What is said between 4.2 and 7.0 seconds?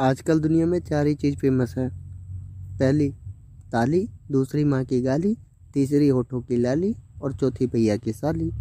दूसरी माँ की गाली, तीसरी होठों की लाली,